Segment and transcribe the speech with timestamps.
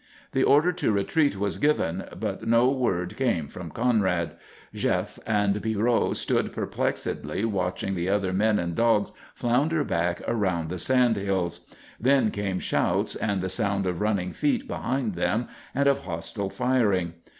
[0.31, 4.31] The order to retreat was given, but no word came from Conrad.
[4.73, 10.79] Jef and Pierrot stood perplexedly watching the other men and dogs flounder back around the
[10.79, 11.67] sand hills.
[11.99, 17.13] Then came shouts and the sound of running feet behind them, and of hostile firing.